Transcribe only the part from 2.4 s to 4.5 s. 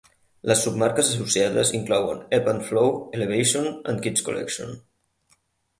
and Flow, Elevation and Kids